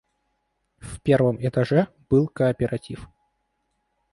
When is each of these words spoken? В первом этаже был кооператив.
В 0.79 0.99
первом 1.01 1.37
этаже 1.45 1.87
был 2.09 2.27
кооператив. 2.27 3.07